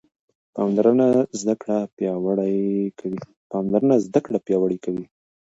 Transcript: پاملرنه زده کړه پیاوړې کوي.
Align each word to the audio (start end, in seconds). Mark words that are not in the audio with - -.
پاملرنه 0.55 1.07
زده 4.09 4.23
کړه 4.27 4.37
پیاوړې 4.47 4.75
کوي. 4.85 5.05